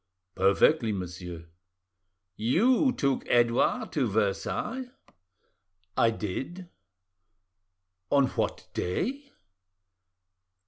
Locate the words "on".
8.11-8.25